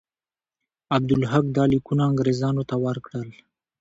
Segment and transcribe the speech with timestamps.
[0.95, 3.29] عبدالحق دا لیکونه انګرېزانو ته ورکړل.